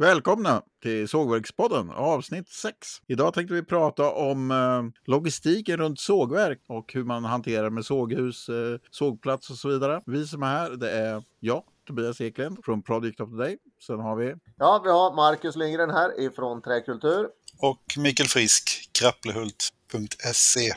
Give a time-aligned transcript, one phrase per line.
[0.00, 2.76] Välkomna till Sågverkspodden avsnitt 6.
[3.06, 8.48] Idag tänkte vi prata om eh, logistiken runt sågverk och hur man hanterar med såghus,
[8.48, 10.02] eh, sågplats och så vidare.
[10.06, 13.58] Vi som är här, det är jag, Tobias Eklind från Project of the Day.
[13.86, 14.34] Sen har vi...
[14.58, 17.28] Ja, vi har Marcus Lindgren här ifrån Träkultur.
[17.58, 20.72] Och Mikael Frisk, krapplehult.se.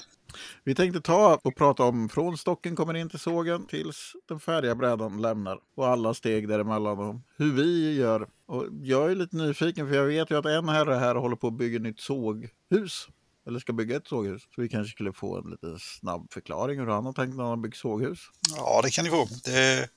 [0.63, 4.75] Vi tänkte ta och prata om från stocken kommer in till sågen tills den färdiga
[4.75, 8.27] brädan lämnar och alla steg däremellan och hur vi gör.
[8.45, 11.47] Och jag är lite nyfiken för jag vet ju att en herre här håller på
[11.47, 13.07] att bygga nytt såghus.
[13.47, 14.41] Eller ska bygga ett såghus.
[14.55, 17.49] Så vi kanske skulle få en lite snabb förklaring hur han har tänkt när han
[17.49, 18.19] har byggt såghus.
[18.55, 19.27] Ja, det kan ni få.
[19.43, 19.89] Det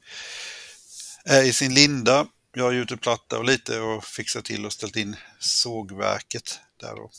[1.24, 2.26] är i sin linda.
[2.54, 7.10] Jag har gjutit platta och lite och fixat till och ställt in sågverket där då.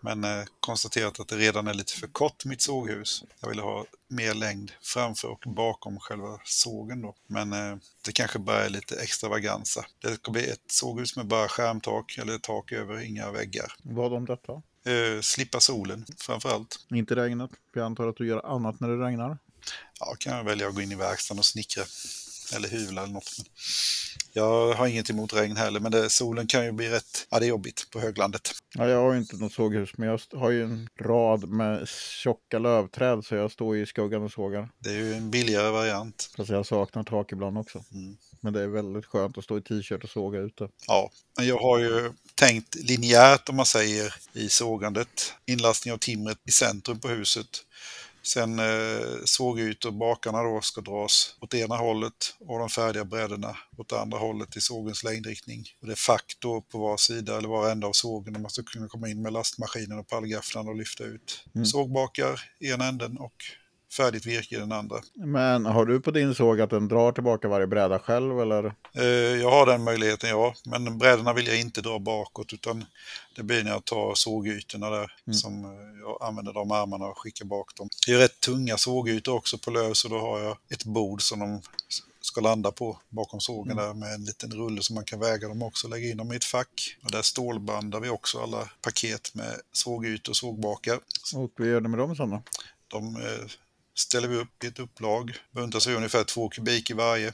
[0.00, 3.24] Men eh, konstaterat att det redan är lite för kort mitt såghus.
[3.40, 7.14] Jag ville ha mer längd framför och bakom själva sågen då.
[7.26, 9.84] Men eh, det kanske bara är lite extravaganza.
[10.02, 13.72] Det ska bli ett såghus med bara skärmtak eller tak över, inga väggar.
[13.82, 14.52] Vad om detta?
[14.84, 16.78] Eh, slippa solen framför allt.
[16.90, 17.50] Inte regnet.
[17.74, 19.38] Jag antar att du gör annat när det regnar.
[20.00, 21.84] Ja, kan jag välja att gå in i verkstaden och snickra.
[22.56, 23.36] Eller hyvla eller något.
[24.32, 27.26] Jag har inget emot regn heller, men det, solen kan ju bli rätt...
[27.30, 28.50] Ja, det är jobbigt på höglandet.
[28.74, 31.88] Ja, jag har ju inte något såghus, men jag har ju en rad med
[32.22, 34.68] tjocka lövträd så jag står i skuggan och sågar.
[34.78, 36.30] Det är ju en billigare variant.
[36.36, 37.84] Fast jag saknar tak ibland också.
[37.92, 38.16] Mm.
[38.40, 40.68] Men det är väldigt skönt att stå i t-shirt och såga ute.
[40.86, 45.34] Ja, men jag har ju tänkt linjärt om man säger i sågandet.
[45.46, 47.46] Inlastning av timret i centrum på huset.
[48.22, 53.92] Sen eh, sågytor, bakarna då ska dras åt ena hållet och de färdiga brädorna åt
[53.92, 55.64] andra hållet i sågens längdriktning.
[55.80, 58.50] Och det är fack då på var sida eller var ända av sågen där man
[58.50, 61.44] ska kunna komma in med lastmaskinen och pallgafflarna och lyfta ut.
[61.54, 61.66] Mm.
[61.66, 63.44] Sågbakar ena änden och
[63.96, 65.00] färdigt virke i den andra.
[65.14, 68.64] Men har du på din såg att den drar tillbaka varje bräda själv eller?
[68.94, 69.04] Eh,
[69.40, 70.54] Jag har den möjligheten, ja.
[70.64, 72.84] Men brädorna vill jag inte dra bakåt utan
[73.36, 75.34] det blir när jag tar sågytorna där Mm.
[75.34, 77.88] som eh, jag använder de armarna och skickar bak dem.
[78.06, 81.38] Det är rätt tunga sågytor också på löv så då har jag ett bord som
[81.38, 81.62] de
[82.22, 83.84] ska landa på bakom sågen Mm.
[83.84, 86.32] där med en liten rulle så man kan väga dem också och lägga in dem
[86.32, 86.96] i ett fack.
[87.04, 90.98] Och där stålbandar vi också alla paket med sågytor och sågbakar.
[91.34, 92.42] Och vad gör du med dem sen då?
[92.88, 93.22] De eh,
[93.94, 95.36] ställer vi upp i ett upplag.
[95.50, 97.32] Buntas i ungefär två kubik i varje.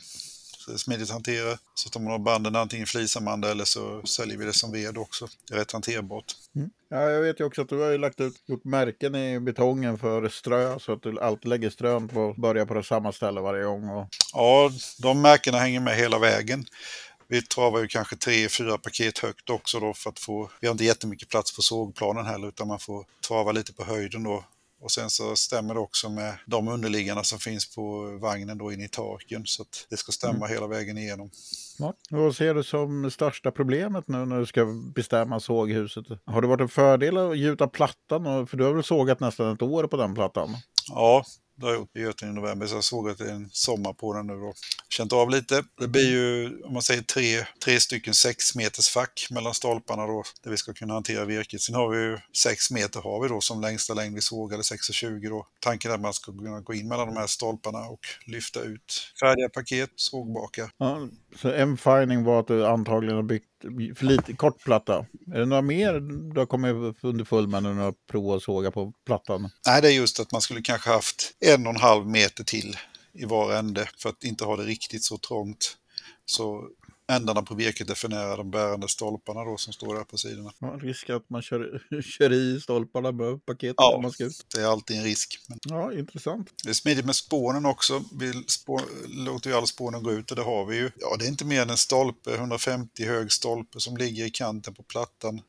[0.67, 1.59] Så det smidigt att hantera.
[1.75, 4.73] Så tar man av banden antingen flisar man det eller så säljer vi det som
[4.73, 5.29] ved också.
[5.49, 6.25] Det är rätt hanterbart.
[6.89, 9.99] Ja, jag vet ju också att du har ju lagt ut, gjort märken i betongen
[9.99, 13.89] för strö så att du alltid lägger strön på, börjar på samma ställe varje gång.
[13.89, 16.67] Och, Ja, de märkena hänger med hela vägen.
[17.29, 20.51] Vi travar ju kanske tre, fyra paket högt också då för att få...
[20.61, 24.23] Vi har inte jättemycket plats på sågplanen heller utan man får trava lite på höjden
[24.23, 24.45] då.
[24.81, 28.85] Och sen så stämmer det också med de underliggarna som finns på vagnen då inne
[28.85, 31.31] i taken så att det ska stämma hela vägen igenom.
[31.77, 31.97] Smart.
[32.11, 36.05] Vad ser du som största problemet nu när du ska bestämma såghuset?
[36.25, 38.47] Har det varit en fördel att gjuta plattan?
[38.47, 40.57] För du har väl sågat nästan ett år på den plattan?
[40.89, 41.25] Ja,
[41.57, 43.51] det har jag gjort i Götene i november, så jag såg att det är en
[43.53, 44.55] sommar på den nu då.
[44.89, 45.65] Känt av lite.
[45.81, 50.23] Det blir ju, om man säger tre, tre stycken sex meters fack mellan stolparna då,
[50.43, 51.61] där vi ska kunna hantera virket.
[51.61, 55.29] Sen har vi ju sex meter har vi då som längsta längd vi sågade, 6,20
[55.29, 55.47] då.
[55.61, 59.13] Tanken är att man ska kunna gå in mellan de här stolparna och lyfta ut
[59.21, 60.71] färdiga paket, sågbaka.
[60.79, 63.56] Ja, så en finding var att du antagligen har byggt
[63.97, 65.07] för lite kort platta.
[65.35, 66.01] Är det några mer
[66.35, 69.51] du har kommit underfull med när du har provat att såga på plattan?
[69.67, 72.77] Nej, det är just att man skulle kanske haft en och en halv meter till
[73.13, 75.77] i var ände för att inte ha det riktigt så trångt.
[76.25, 76.69] Så
[77.09, 80.53] ändarna på virket nära de bärande stolparna då som står där på sidorna.
[80.59, 83.99] Ja, risk att man kör, kör i stolparna med paketet Ja.
[84.03, 84.47] man ska ut.
[84.55, 85.39] Det är alltid en risk.
[85.49, 86.51] Men Ja, intressant.
[86.65, 88.03] det är smidigt med spånen också.
[88.19, 90.91] Vi spå, låter ju alla spånen gå ut och det har vi ju.
[91.01, 94.75] Ja, det är inte mer än en stolpe, 150 hög stolpe som ligger i kanten
[94.75, 95.41] på plattan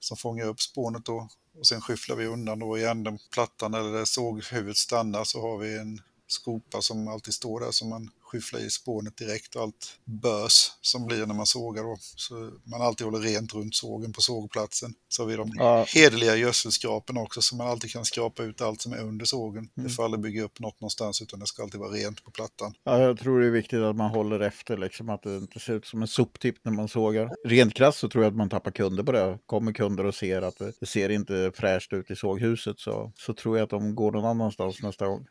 [0.00, 1.28] som fångar upp spånet då.
[1.58, 5.58] Och sen skyfflar vi undan då i änden plattan eller där såghuvudet stannar så har
[5.58, 6.00] vi en
[6.32, 11.06] skopa som alltid står där som man skyfflar i spånet direkt och allt bös som
[11.06, 11.96] blir när man sågar då.
[12.00, 14.94] Så man alltid håller rent runt sågen på sågplatsen.
[15.08, 15.84] Så har vi de Ja.
[15.88, 19.68] hederliga gödselskrapen också så man alltid kan skrapa ut allt som är under sågen.
[19.76, 19.88] Mm.
[19.88, 22.74] Det får aldrig bygga upp något någonstans utan det ska alltid vara rent på plattan.
[22.84, 25.72] Ja, jag tror det är viktigt att man håller efter, liksom, att det inte ser
[25.72, 27.30] ut som en soptipp när man sågar.
[27.44, 29.38] Rent krasst så tror jag att man tappar kunder på det.
[29.46, 33.58] Kommer kunder och ser att det, ser inte fräscht ut i såghuset så, så tror
[33.58, 35.26] jag att de går någon annanstans nästa gång.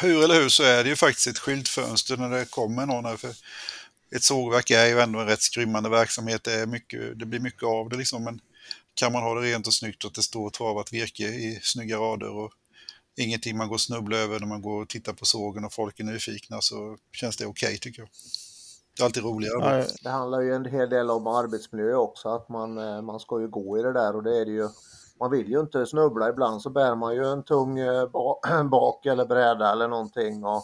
[0.00, 3.16] Hur eller hur så är det ju faktiskt ett skyltfönster när det kommer någon här.
[3.16, 3.30] För
[4.16, 6.44] ett sågverk är ju ändå en rätt skrymmande verksamhet.
[6.44, 8.24] Det, är mycket, det blir mycket av det liksom.
[8.24, 8.40] Men
[8.94, 11.96] kan man ha det rent och snyggt och att det står travat virke i snygga
[11.96, 12.52] rader och
[13.16, 16.00] ingenting man går och snubblar över när man går och tittar på sågen och folk
[16.00, 18.08] är nyfikna så känns det okej tycker jag.
[18.96, 19.78] Det är alltid roligare.
[19.78, 23.40] Ja, Det handlar ju en hel del om arbetsmiljö också, att man, eh, man ska
[23.40, 24.68] ju gå i det där och det är det ju.
[25.20, 28.08] Man vill ju inte snubbla, ibland så bär man ju en tung eh,
[28.70, 30.62] bak eller bräda eller någonting och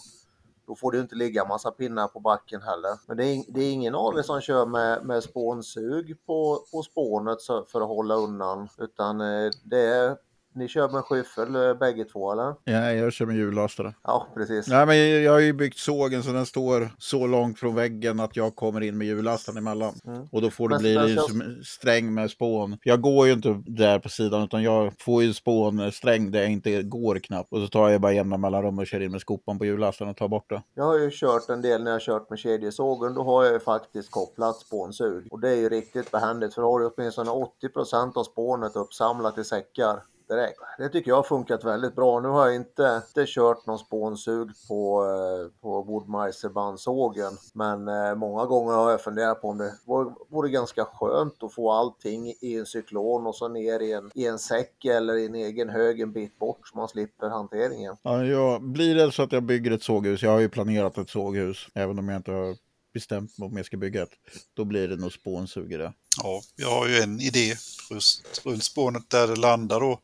[0.66, 2.98] då får det ju inte ligga massa pinnar på backen heller.
[3.06, 6.82] Men det är, det är ingen av er som kör med, med spånsug på, på
[6.82, 10.16] spånet för att hålla undan, utan eh, det är,
[10.54, 12.54] ni kör med skyffel eh, bägge två eller?
[12.64, 13.94] ja, jag kör med hjullastare.
[14.02, 14.68] Ja, precis.
[14.68, 18.36] Nej, men jag har ju byggt sågen så den står så långt från väggen att
[18.36, 19.94] jag kommer in med hjullastaren emellan.
[20.06, 20.26] Mm.
[20.32, 22.76] Och då får det Men- bli men en så- som- sträng med spån.
[22.82, 26.50] Jag går ju inte där på sidan utan jag får ju spån sträng där jag
[26.50, 27.52] inte går knappt.
[27.52, 30.16] Och så tar jag bara jämna mellanrum och kör in med skopan på hjullastaren och
[30.16, 30.62] tar bort det.
[30.74, 33.14] Jag har ju kört en del när jag har kört med kedjesågen.
[33.14, 35.26] Då har jag ju faktiskt kopplat spånsug.
[35.30, 39.38] Och det är ju riktigt behändigt för då har du åtminstone 80% av spånet uppsamlat
[39.38, 40.58] i säckar direkt.
[40.78, 42.20] Det tycker jag har funkat väldigt bra.
[42.20, 47.32] Nu har jag inte, inte kört någon spånsug på, eh, på Woodmeister bandsågen.
[47.54, 51.54] Men eh, många gånger har jag funderat på om det vore, vore ganska skönt att
[51.54, 55.26] få allting i en cyklon och så ner i en, i en säck eller i
[55.26, 57.96] en egen hög en bit bort så man slipper hanteringen.
[58.02, 61.10] Ja, jag, blir det så att jag bygger ett såghus, jag har ju planerat ett
[61.10, 62.56] såghus, även om jag inte har
[62.94, 64.12] bestämt mig om jag ska bygga ett,
[64.54, 65.92] då blir det nog spånsug i det.
[66.22, 67.54] Ja, jag har ju en idé
[67.90, 70.00] just runt spånet där det landar då.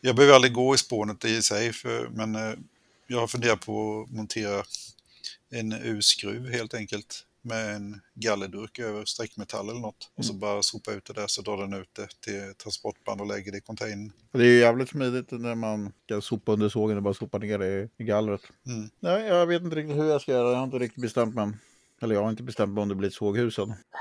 [0.00, 2.54] Jag behöver aldrig gå i spånet i sig, för, men eh,
[3.06, 4.62] jag har funderat på att montera
[5.50, 10.10] en U-skruv helt enkelt med en gallerdurk över sträckmetall eller något.
[10.14, 13.26] Och så bara sopa ut det där så drar den ut det till transportband och
[13.26, 14.12] lägger det i containern.
[14.32, 17.58] Det är ju jävligt smidigt när man ska sopa under sågen och bara sopa ner
[17.58, 18.40] det i- i gallret.
[18.66, 18.90] Mm.
[19.00, 21.48] Nej, jag vet inte riktigt hur jag ska göra, jag har inte riktigt bestämt mig.
[22.02, 23.56] Eller jag har inte bestämt mig om det blir ett såghus.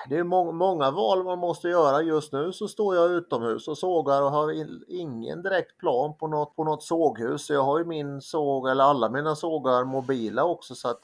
[0.10, 2.02] Det är må många val man måste göra.
[2.02, 6.28] Just nu så står jag utomhus och sågar och har in- ingen direkt plan på
[6.28, 7.46] något, på något såghus.
[7.46, 11.00] Så Jag har ju min såg, eller alla mina sågar mobila också så att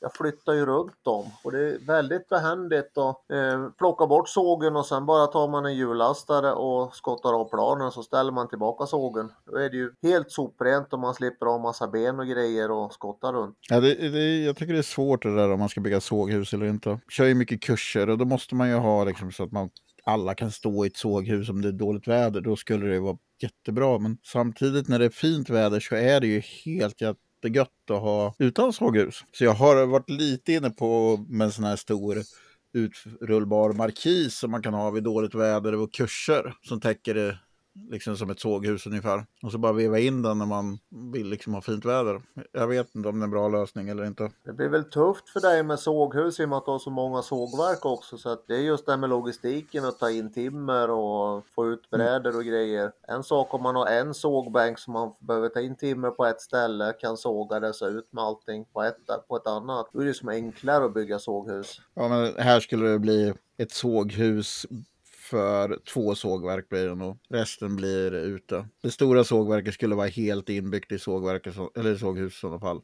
[0.00, 4.76] jag flyttar ju runt dem och det är väldigt behändigt att eh, plocka bort sågen
[4.76, 8.86] och sen bara tar man en hjullastare och skottar av planen så ställer man tillbaka
[8.86, 9.32] sågen.
[9.44, 12.92] Då är det ju helt soprent och man slipper ha massa ben och grejer och
[12.92, 13.56] skotta runt.
[13.68, 16.52] Ja, det, det, jag tycker det är svårt det där om man ska bygga såghus
[16.52, 17.00] eller inte.
[17.08, 19.70] Kör ju mycket kurser och då måste man ju ha liksom så att man
[20.04, 22.40] alla kan stå i ett såghus om det är dåligt väder.
[22.40, 23.98] Då skulle det vara jättebra.
[23.98, 27.02] Men samtidigt när det är fint väder så är det ju helt
[27.46, 29.24] jättegött att ha utan såghus.
[29.32, 32.22] Så jag har varit lite inne på med en sån här stor
[32.74, 37.38] utrullbar markis som man kan ha vid dåligt väder och kurser som täcker det
[37.90, 39.26] liksom som ett såghus ungefär.
[39.42, 40.78] Och så bara veva in den när man
[41.12, 42.22] vill liksom ha fint väder.
[42.52, 44.30] Jag vet inte om det är en bra lösning eller inte.
[44.44, 46.90] Det blir väl tufft för dig med såghus i och med att du har så
[46.90, 48.18] många sågverk också.
[48.18, 51.90] Så det är just det här med logistiken att ta in timmer och få ut
[51.90, 52.92] brädor och grejer.
[53.08, 56.40] En sak om man har en sågbänk som man behöver ta in timmer på ett
[56.40, 58.96] ställe, kan såga det så ut med allting på ett,
[59.28, 59.90] på ett annat.
[59.92, 61.80] Då är det som enklare att bygga såghus.
[61.94, 64.66] Ja, men här skulle det bli ett såghus
[65.30, 67.18] för två sågverk blir det nog.
[67.28, 68.68] Resten blir ute.
[68.82, 72.80] Det stora sågverket skulle vara helt inbyggt i sågverket, eller såghus i sådana fall.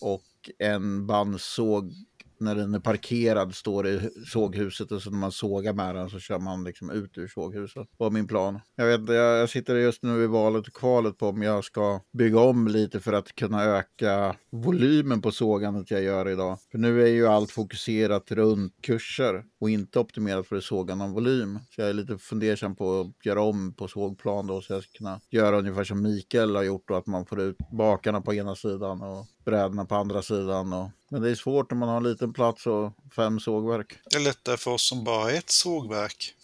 [0.00, 1.92] Och en bandsåg
[2.40, 6.18] när den är parkerad står i såghuset och så när man sågar med den så
[6.18, 7.88] kör man liksom ut ur såghuset.
[7.96, 8.60] var min plan.
[8.76, 12.00] Jag, vet, jag jag sitter just nu i valet och kvalet på om jag ska
[12.12, 16.58] bygga om lite för att kunna öka volymen på sågandet jag gör idag.
[16.70, 21.12] För nu är ju allt fokuserat runt kurser och inte optimerat för att såga någon
[21.12, 21.58] volym.
[21.70, 24.98] Så jag är lite fundersam på att göra om på sågplan då så jag ska
[24.98, 28.54] kunna göra ungefär som Mikael har gjort då att man får ut bakarna på ena
[28.54, 30.72] sidan och brädorna på andra sidan.
[30.72, 30.90] Och...
[31.08, 33.98] Men det är svårt när man har en liten plats och fem sågverk.
[34.10, 36.34] Det är lättare för oss som bara har ett sågverk.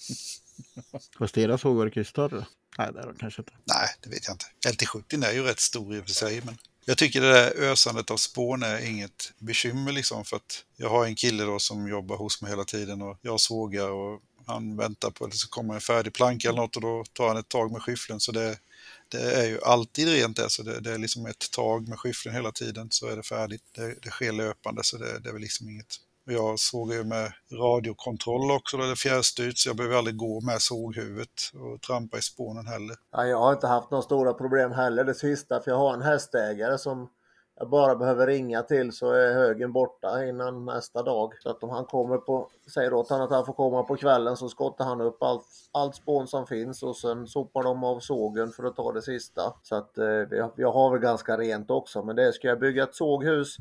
[1.19, 2.47] Fast deras sågverk är större.
[2.79, 3.53] Nej, det är de kanske inte.
[3.65, 4.85] Nej, det vet jag inte.
[4.85, 8.11] LT70 är ju rätt stor i och för sig, men jag tycker det där ösandet
[8.11, 12.17] av spån är inget bekymmer liksom för att jag har en kille då som jobbar
[12.17, 14.21] hos mig hela tiden och jag sågar och
[14.53, 17.29] han väntar på att det ska komma en färdig planka eller något och då tar
[17.29, 18.59] han ett tag med skyffeln så det,
[19.09, 22.35] det är ju alltid rent där så det, det är liksom ett tag med skyffeln
[22.35, 23.63] hela tiden så är det färdigt.
[23.75, 27.33] Det, det sker löpande så det, det är väl liksom inget Jag sågar ju med
[27.53, 32.19] radiokontroll också, där det är fjärrstyrt, så jag behöver aldrig gå med såghuvudet och trampa
[32.19, 32.97] i spånen heller.
[33.13, 36.03] Ja, jag har inte haft några stora problem heller det sista för jag har en
[36.03, 37.09] hästägare som
[37.63, 41.33] jag bara behöver ringa till så är högen borta innan nästa dag.
[41.43, 44.37] Så att om han kommer på, säger åt honom att han får komma på kvällen
[44.37, 48.51] så skottar han upp allt, allt spån som finns och sen sopar de av sågen
[48.51, 49.43] för att ta det sista.
[49.63, 52.83] Så att eh, jag, jag har väl ganska rent också men det ska jag bygga
[52.83, 53.57] ett såghus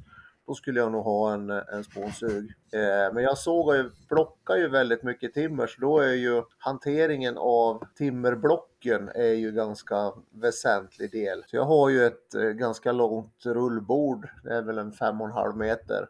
[0.48, 2.54] då skulle jag nog ha en, en spånsug.
[2.74, 7.38] Eh, men jag såg ju, plockar ju väldigt mycket timmer så då är ju hanteringen
[7.38, 11.44] av timmerblocken är ju ganska väsentlig del.
[11.48, 15.28] Så jag har ju ett eh, ganska långt rullbord, det är väl en fem och
[15.28, 16.08] en halv meter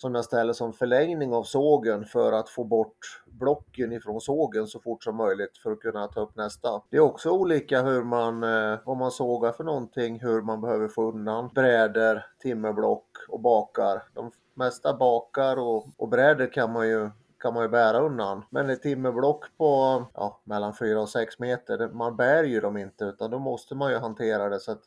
[0.00, 4.80] som jag ställer som förlängning av sågen för att få bort blocken ifrån sågen så
[4.80, 6.82] fort som möjligt för att kunna ta upp nästa.
[6.90, 10.88] Det är också olika hur man, eh, om man sågar för någonting, hur man behöver
[10.88, 14.02] få undan bräder, timmerblock och bakar.
[14.14, 18.44] De mesta bakar och, och bräder kan man ju kan man ju bära undan.
[18.50, 23.04] Men ett timmerblock på ja, mellan 4 och 6 meter, man bär ju dem inte
[23.04, 24.82] utan då måste man ju hantera det så att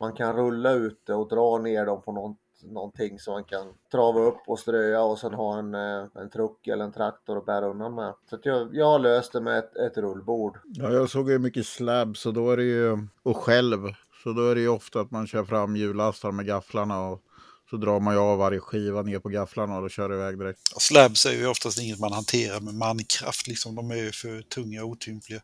[0.00, 3.66] man kan rulla ut det och dra ner dem på någon, någonting som man kan
[3.92, 7.46] trava upp och ströa och sen ha en, eh, en truck eller en traktor att
[7.46, 8.14] bära undan med.
[8.30, 10.58] Så jag, jag har löst det med ett, ett rullbord.
[10.64, 13.78] Ja, jag såg ju mycket slabs och då är det ju, och själv,
[14.22, 17.22] så då är det ju ofta att man kör fram hjulastar med gafflarna och
[17.70, 20.38] så drar man ju av varje skiva ner på gafflarna och då kör det iväg
[20.38, 20.60] direkt.
[20.82, 23.74] Slabs är ju oftast inget man hanterar med mankraft, liksom.
[23.74, 25.40] de är ju för tunga och otympliga.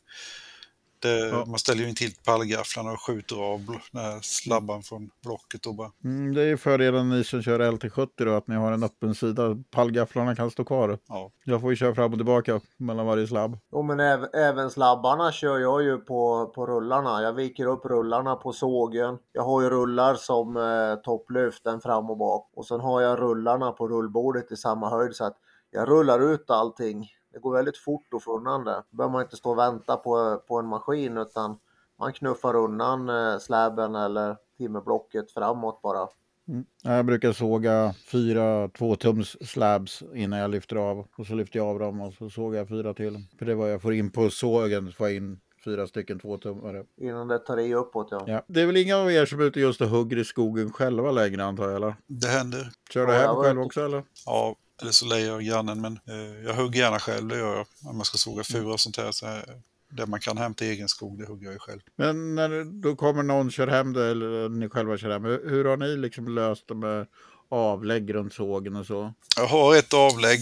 [1.02, 1.44] Det, ja.
[1.46, 5.66] Man ställer ju in till pallgafflarna och skjuter av den här slabban från blocket.
[5.66, 5.90] Och bara.
[6.04, 9.14] Mm, det är ju fördelen ni som kör LT70 då, att ni har en öppen
[9.14, 9.56] sida.
[9.70, 10.98] Pallgafflarna kan stå kvar.
[11.08, 11.30] Ja.
[11.44, 13.58] Jag får ju köra fram och tillbaka mellan varje slabb.
[13.72, 17.22] Jo, men äv även slabbarna kör jag ju på, på rullarna.
[17.22, 19.18] Jag viker upp rullarna på sågen.
[19.32, 22.50] Jag har ju rullar som eh, topplyft, en fram och bak.
[22.54, 25.36] Och sen har jag rullarna på rullbordet i samma höjd så att
[25.70, 28.82] jag rullar ut allting det går väldigt fort att få undan det.
[28.90, 31.58] Då behöver man inte stå och vänta på, på en maskin utan
[31.98, 36.08] man knuffar undan eh, släben eller timmerblocket framåt bara.
[36.48, 36.64] Mm.
[36.82, 41.78] Jag brukar såga fyra tvåtums slabs innan jag lyfter av och så lyfter jag av
[41.78, 43.24] dem och så sågar jag fyra till.
[43.38, 46.18] För det är vad jag får in på sågen, så får jag in fyra stycken
[46.18, 46.84] tvåtummare.
[47.00, 48.24] Innan det tar i uppåt ja.
[48.26, 48.42] ja.
[48.46, 51.10] Det är väl inga av er som är ute just och hugger i skogen själva
[51.10, 51.94] längre antar jag eller?
[52.06, 52.72] Det händer.
[52.90, 54.04] Kör du ja, hem själv också eller?
[54.26, 57.66] Ja, eller så lejer jag grannen, men eh, jag hugger gärna själv, det gör jag.
[57.84, 59.12] Om man ska såga fura och sånt här.
[59.12, 59.62] Så här
[59.96, 61.80] det man kan hämta egen skog, det hugger jag ju själv.
[61.96, 65.76] Men när då kommer någon kör hem det, eller ni själva kör hem hur har
[65.76, 67.06] ni liksom löst det med
[67.48, 69.14] avlägg runt sågen och så?
[69.36, 70.40] Jag har ett avlägg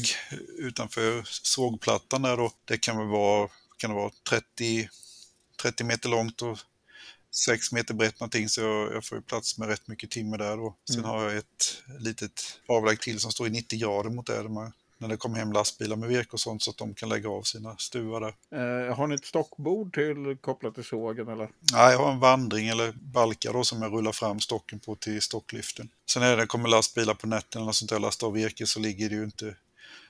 [0.59, 2.51] utanför sågplattan där då.
[2.65, 4.89] Det kan väl vara, kan det vara 30,
[5.63, 6.59] 30 meter långt och
[7.31, 10.77] sex meter brett någonting så jag, får ju plats med rätt mycket timmer där då.
[10.89, 11.11] Sen mm.
[11.11, 14.49] har jag ett litet avlägg till som står i 90 grader mot det.
[14.49, 17.29] Man, när det kommer hem lastbilar med virke och sånt så att de kan lägga
[17.29, 18.35] av sina stuvar där.
[18.89, 21.51] Eh, har ni ett stockbord till kopplat till sågen eller?
[21.73, 25.23] Nej, jag har en vandring eller balkar då som jag rullar fram stocken på till
[25.23, 25.89] stocklyften.
[26.11, 29.09] Sen när det kommer lastbilar på nätterna eller sånt där lastar av virke så ligger
[29.09, 29.55] det ju inte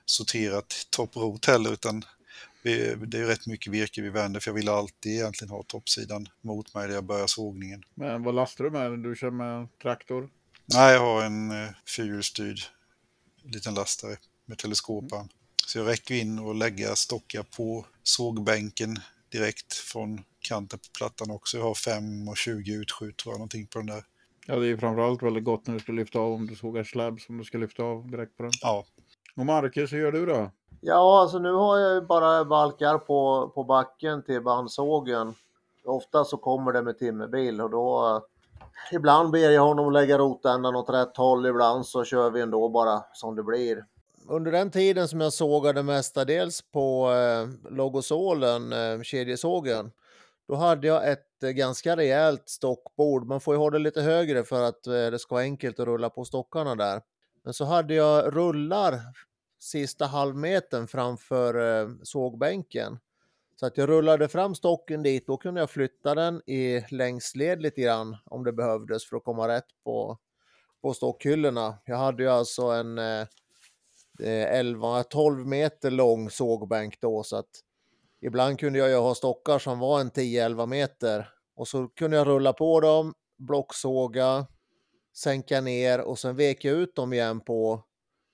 [0.05, 2.05] sorterat topprot heller utan
[2.63, 6.75] det är rätt mycket virke vi vänder för jag vill alltid egentligen ha toppsidan mot
[6.75, 7.83] mig när jag börjar sågningen.
[7.95, 8.99] Men vad lastar du med?
[8.99, 10.31] Du kör med traktor?
[10.75, 12.59] Nej, jag har en eh, fyrhjulsstyrd
[13.45, 15.21] liten lastare med teleskoparm.
[15.21, 15.29] Mm.
[15.67, 18.99] Så jag räcker in och lägger stockar på sågbänken
[19.33, 21.57] direkt från kanten på plattan också.
[21.57, 24.05] Jag har 5 och 20 utskjut tror jag någonting på den där.
[24.47, 27.21] Ja, det är framförallt väldigt gott när du ska lyfta av om du sågar slab
[27.21, 28.53] som du ska lyfta av direkt på den.
[28.61, 28.87] Ja.
[29.37, 30.51] Och Marcus, hur gör du då?
[30.81, 35.35] Ja, alltså nu har jag ju bara valkar på, på backen till bandsågen.
[35.85, 38.23] Ofta så kommer det med timmerbil och då
[38.93, 43.03] Ibland ber jag honom lägga rotändan åt rätt håll, ibland så kör vi ändå bara
[43.13, 43.85] som det blir.
[44.29, 49.93] Under den tiden som jag sågade mestadels på eh, Logosolen, eh, kedjesågen,
[50.49, 53.27] då hade jag ett eh, ganska rejält stockbord.
[53.27, 55.87] Man får ju ha det lite högre för att eh, det ska vara enkelt att
[55.87, 57.03] rulla på stockarna där.
[57.45, 59.01] Men så hade jag rullar
[59.61, 62.99] sista halvmetern framför eh, sågbänken.
[63.57, 67.81] Så att jag rullade fram stocken dit, då kunde jag flytta den i längsled lite
[67.81, 70.19] grann om det behövdes för att komma rätt på,
[70.83, 71.79] på stockhyllorna.
[71.85, 73.27] Jag hade ju alltså en eh,
[74.21, 77.51] eh 11-12 meter lång sågbänk då så att
[78.21, 82.27] ibland kunde jag ju ha stockar som var en 10-11 meter och så kunde jag
[82.27, 84.47] rulla på dem, blocksåga,
[85.17, 87.85] sänka ner och sen vek jag ut dem igen på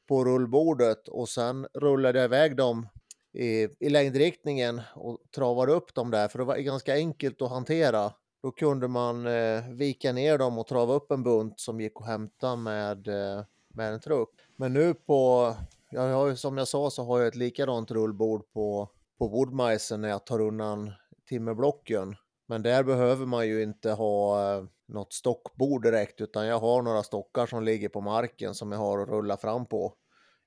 [0.08, 2.88] på rullbordet och sen rullade jag iväg dem
[3.32, 8.12] i, i längdriktningen och travade upp dem där för det var ganska enkelt att hantera.
[8.42, 12.06] Då kunde man eh, vika ner dem och trava upp en bunt som gick att
[12.06, 14.28] hämta med, eh, med en truck.
[14.56, 15.54] Men nu på,
[15.90, 20.08] jag har, som jag sa så har jag ett likadant rullbord på, på Woodmeiser när
[20.08, 20.92] jag tar undan
[21.28, 22.16] timmerblocken.
[22.46, 27.02] Men där behöver man ju inte ha eh, något stockbord direkt utan jag har några
[27.02, 29.94] stockar som ligger på marken som jag har att rulla fram på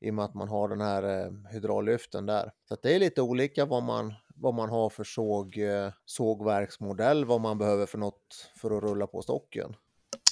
[0.01, 2.51] i och med att man har den här eh, hydraullyften där.
[2.69, 7.41] Så det är lite olika vad man, vad man har för såg, eh, sågverksmodell, vad
[7.41, 9.75] man behöver för något för att rulla på stocken.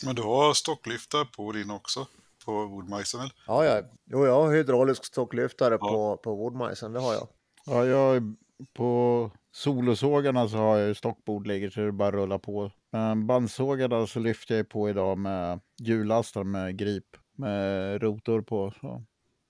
[0.05, 2.07] Men du har stocklyftare på din också?
[2.45, 3.81] På Woodmeister Ja, ja.
[4.05, 5.88] Jo, jag har hydraulisk stocklyftare ja.
[5.89, 7.27] på, på Woodmeister, det har jag.
[7.65, 8.36] Ja, jag
[8.73, 12.71] på solosågarna så har jag ju stockbord ligger så det bara rulla på.
[12.91, 18.73] Men bandsågarna så lyfter jag på idag med hjullastaren med grip med rotor på.
[18.81, 19.03] Så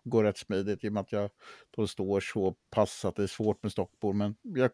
[0.03, 1.29] går rätt smidigt i och med att jag
[1.75, 4.15] då står så pass att det är svårt med stockbord.
[4.15, 4.71] Men jag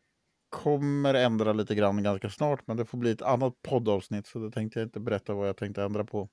[0.49, 4.51] kommer ändra lite grann ganska snart, men det får bli ett annat poddavsnitt så då
[4.51, 6.29] tänkte jag inte berätta vad jag tänkte ändra på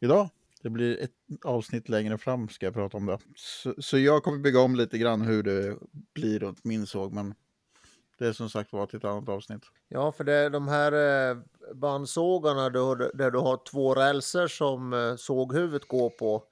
[0.00, 0.28] idag.
[0.64, 1.10] Det blir ett
[1.44, 3.18] avsnitt längre fram ska jag prata om det.
[3.36, 5.76] Så, så jag kommer bygga om lite grann hur det
[6.14, 7.34] blir runt min såg, men
[8.18, 9.62] det är som sagt var till ett annat avsnitt.
[9.88, 10.92] Ja, för det är de här
[11.30, 11.36] eh,
[11.74, 16.44] bandsågarna där du har två rälser som eh, såghuvudet går på.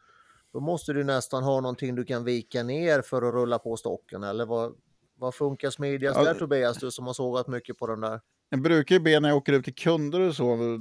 [0.52, 4.23] Då måste du nästan ha någonting du kan vika ner för att rulla på stocken.
[4.23, 4.75] Eller vad,
[5.14, 8.21] vad funkar smidigast Ja, där Tobias, du som har sågat mycket på den där?
[8.49, 10.81] Jag brukar ju be när jag åker ut till kunder och så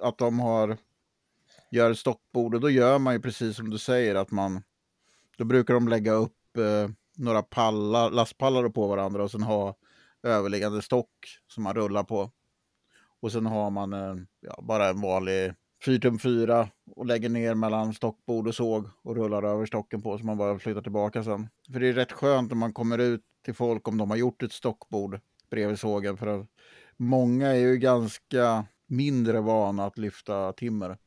[0.00, 0.78] att de har
[1.74, 4.62] gör ett stockbord och då gör man ju precis som du säger att man
[5.38, 9.76] då brukar de lägga upp eh, några pallar, lastpallar på varandra och sen ha
[10.22, 11.10] överliggande stock
[11.46, 12.30] som man rullar på.
[13.20, 15.54] Och sen har man eh, ja, bara en vanlig
[15.84, 20.18] 4 tum 4 och lägger ner mellan stockbord och såg och rullar över stocken på
[20.18, 21.48] så man bara flyttar tillbaka sen.
[21.72, 24.42] För det är rätt skönt när man kommer ut till folk om de har gjort
[24.42, 26.46] ett stockbord bredvid sågen för att
[26.96, 30.98] många är ju ganska mindre vana att lyfta timmer.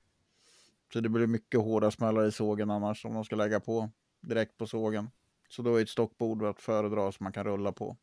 [0.94, 3.90] Så det blir mycket hårda smällar i sågen annars om de ska lägga på
[4.22, 5.10] direkt på sågen.
[5.50, 7.98] Så då är ett stockbord att föredra som man kan rulla på.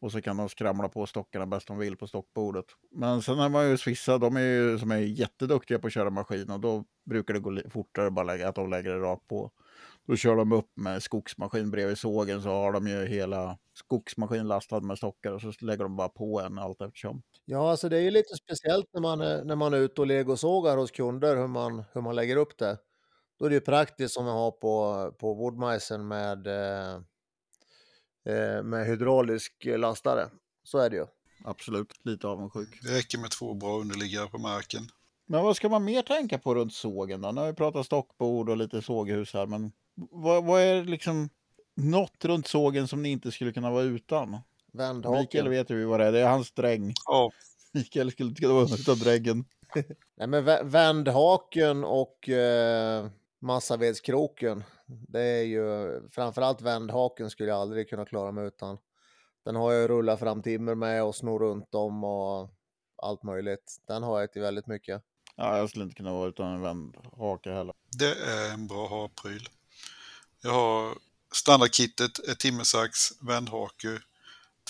[0.00, 2.64] Och så kan de skramla på stockarna bäst de vill på stockbordet.
[2.90, 6.10] Men sen har man ju vissa, de är ju som är jätteduktiga på att köra
[6.10, 9.50] maskin och då brukar det gå fortare bara lägga, att de lägger det rakt på.
[10.06, 14.80] Då kör de upp med skogsmaskin bredvid sågen så har de ju hela skogsmaskin lastad
[14.80, 17.22] med stockar och så lägger de bara på en allt eftersom.
[17.44, 20.06] Ja, alltså det är ju lite speciellt när man, är- när man är ute och
[20.06, 22.78] legosågar hos kunder hur man, hur man lägger upp det.
[23.38, 26.94] Då är det ju praktiskt som vi har på, på Woodmajsen med, eh,
[28.34, 30.28] eh, med hydraulisk lastare.
[30.62, 31.06] Så är det ju.
[31.44, 32.78] Absolut, lite avundsjuk.
[32.82, 34.82] Det räcker med två bra underliggare på marken.
[35.26, 37.32] Men vad ska man mer tänka på runt sågen då?
[37.32, 39.72] Nu har vi pratat stockbord och lite såghus här, men
[40.10, 41.28] vad, vad är liksom
[41.74, 44.30] något runt sågen som ni inte skulle kunna vara utan?
[44.30, 45.50] Mikael Vändhaken.
[45.50, 46.92] vet ju vad det är, det är hans dräng.
[47.06, 47.30] Ja,
[47.72, 49.44] Mikael skulle inte kunna vara utan drängen.
[50.16, 53.06] Nej, men vä- vändhaken och eh,
[53.38, 54.64] massavedskroken.
[54.86, 58.78] Det är ju framförallt vändhaken skulle jag aldrig kunna klara mig utan.
[59.44, 62.50] Den har jag rullat fram timmer med och snor runt om och
[63.02, 63.76] allt möjligt.
[63.86, 65.02] Den har jag till väldigt mycket.
[65.36, 67.74] Ja, jag skulle inte kunna vara utan en vändhake heller.
[67.98, 69.48] det är en bra ha-pryl.
[70.42, 70.94] Jag har
[71.34, 73.98] standardkittet, ett timmersax, vändhake,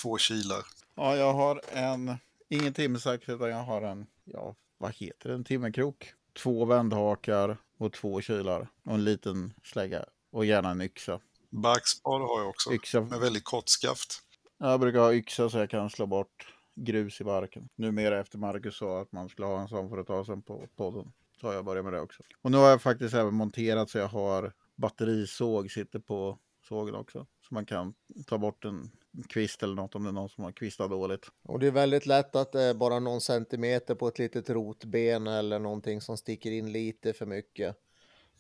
[0.02, 0.62] två kilar.
[0.94, 2.16] Ja, jag har en,
[2.48, 6.12] ingen timmersax utan jag har en, ja, vad heter det, en timmerkrok.
[6.42, 11.20] Två vändhakar och två kilar och en liten slägga och gärna en yxa.
[11.50, 14.22] Barkspade har jag också, Yxa med väldigt kort skaft.
[14.58, 17.68] Jag brukar ha yxa så jag kan slå bort grus i barken.
[17.76, 20.68] Numera efter Marcus sa att man skulle ha en sån för att ta sen på
[20.76, 21.12] podden.
[21.40, 22.22] Så har jag börjat med det också.
[22.42, 27.26] Och nu har jag faktiskt även monterat så jag har batterisåg sitter på sågen också.
[27.48, 27.94] Så man kan
[28.26, 28.90] ta bort en
[29.28, 31.26] kvist eller något om det är någon som har kvistat dåligt.
[31.42, 35.26] Och det är väldigt lätt att det är bara någon centimeter på ett litet rotben
[35.26, 37.76] eller någonting som sticker in lite för mycket.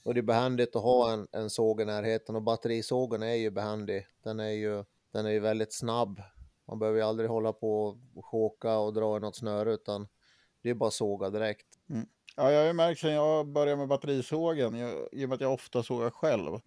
[0.02, 3.50] Och det är behändigt att ha en, en såg i närheten och batterisågen är ju
[3.50, 4.06] behändig.
[4.22, 6.22] Den är ju, den är ju väldigt snabb.
[6.64, 10.08] Man behöver ju aldrig hålla på och choka och dra i något snöre utan
[10.62, 11.66] det är bara såga direkt.
[12.36, 15.40] Ja, jag har ju märkt sen jag började med batterisågen, jag, i och med att
[15.40, 16.60] jag ofta sågar själv.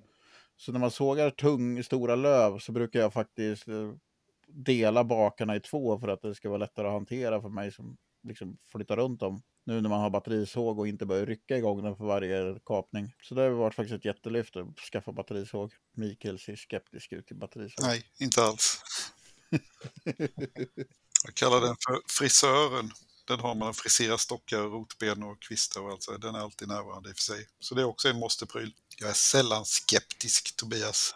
[0.58, 3.92] Så när man sågar tung, stora löv så brukar jag faktiskt eh,
[4.48, 7.98] dela bakarna i två för att det ska vara lättare att hantera för mig som
[8.28, 9.42] liksom flyttar runt dem.
[9.66, 13.14] Nu när man har batterisåg och inte börjar rycka igång den för varje kapning.
[13.24, 15.74] Så det har varit faktiskt ett jättelyft att skaffa batterisåg.
[15.96, 17.86] Mikael ser skeptisk ut till batterisåg.
[17.86, 18.82] Nej, inte alls.
[21.26, 22.92] Jag kallar den för frisören.
[23.28, 26.18] Den har man friserar stockar, rotben och kvistar och allt så.
[26.18, 27.48] Den är alltid närvarande i och för sig.
[27.60, 28.74] Så det är också en måstepryl.
[29.00, 31.16] Jag är sällan skeptisk, Tobias.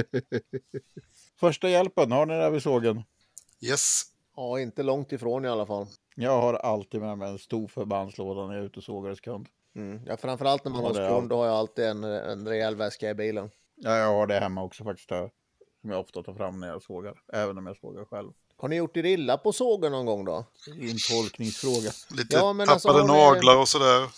[1.40, 3.02] Första hjälpen, har ni det vid sågen?
[3.60, 4.02] Yes,
[4.36, 5.86] Ja, inte långt ifrån i alla fall.
[6.14, 9.20] Jag har alltid med mig en stor förbandslåda när jag är ute och sågar hos
[9.20, 9.46] kund.
[9.76, 10.00] Mm.
[10.06, 12.76] Ja, framförallt när man har det är kund, då har jag alltid en, en rejäl
[12.76, 13.50] väska i bilen.
[13.76, 15.08] Ja, jag har det hemma också faktiskt.
[15.08, 15.30] Där,
[15.80, 17.14] som jag ofta tar fram när jag sågar.
[17.32, 18.32] Även om jag sågar själv.
[18.56, 20.44] Har ni gjort er illa på sågen någon gång då?
[20.66, 21.90] Det är en tolkningsfråga.
[22.10, 24.08] lite Ja, men tappade alltså, har ni- naglar och sådär.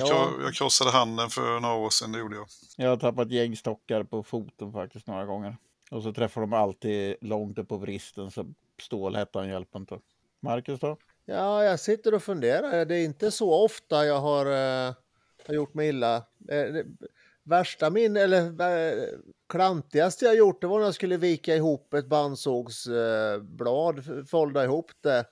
[0.00, 0.30] Jag, Ja.
[0.42, 2.46] jag krossade handen för några år sedan, det gjorde jag.
[2.76, 5.56] Jag har tappat gängstockar på foten faktiskt några gånger.
[5.90, 8.46] Och så träffar de alltid långt upp på vristen så
[8.82, 9.98] stålhättan hjälper inte.
[10.40, 10.96] Marcus då?
[11.24, 12.84] Ja, jag sitter och funderar.
[12.84, 14.94] Det är inte så ofta jag har, eh,
[15.46, 16.16] har gjort mig illa.
[16.16, 16.84] Eh, det,
[17.42, 19.04] värsta min, eller eh,
[19.48, 24.90] klantigaste jag gjort, det var när jag skulle vika ihop ett bandsågsblad, eh, folda ihop
[25.00, 25.24] det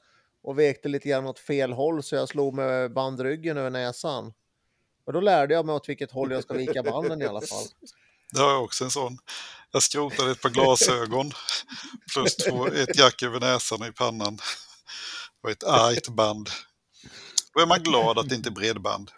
[0.43, 4.33] och vekte lite grann åt fel håll så jag slog med bandryggen över näsan.
[5.07, 7.65] Men då lärde jag mig åt vilket håll jag ska vika banden i alla fall.
[8.33, 9.19] Det har jag också en sån.
[9.73, 11.31] Jag skrotade ett par glasögon
[12.15, 14.39] plus två, ett jack över näsan och i pannan.
[15.43, 16.49] Och ett argt band.
[17.55, 19.11] Då är man glad att det inte är bredband.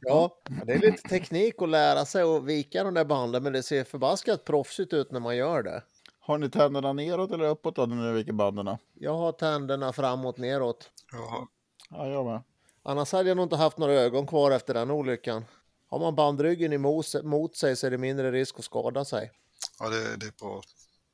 [0.00, 3.62] Ja, det är lite teknik att lära sig att vika de där banden, men det
[3.62, 5.82] ser förbaskat proffsigt ut när man gör det.
[6.20, 8.76] Har ni tänderna neråt eller uppåt då när ni viker banden?
[8.94, 10.90] Jag har tänderna framåt, neråt.
[11.12, 11.46] Jaha.
[11.90, 12.42] Ja, jag med.
[12.86, 15.44] Annars hade jag nog inte haft några ögon kvar efter den olyckan.
[15.88, 19.30] Har man bandryggen emot, mot sig så är det mindre risk att skada sig.
[19.78, 20.62] Ja, det, det är bra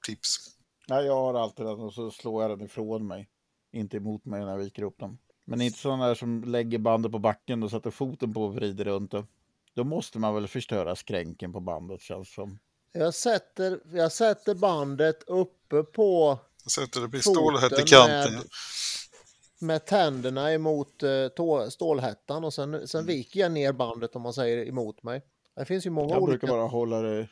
[0.07, 0.37] tips.
[0.89, 3.29] Nej, jag har alltid den och så slår jag den ifrån mig.
[3.73, 5.19] Inte emot mig när jag viker upp den.
[5.45, 8.85] Men inte sådana där som lägger bandet på backen och sätter foten på och vrider
[8.85, 9.25] runt det.
[9.75, 12.59] Då måste man väl förstöra skränken på bandet känns som.
[12.93, 18.35] Jag sätter, jag sätter bandet uppe på Jag sätter det Foten stålhätt i kanten.
[18.35, 18.45] med-.
[19.61, 24.33] Med tänderna emot eh, tå, stålhättan och sen, sen viker jag ner bandet om man
[24.33, 25.23] säger emot mig.
[25.57, 26.39] Det finns ju många Jag olika.
[26.39, 27.29] brukar bara hålla det.